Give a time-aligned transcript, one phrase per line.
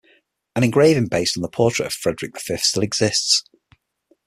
[0.55, 3.43] An engraving based on the portrait of Frederik the Fifth still exists.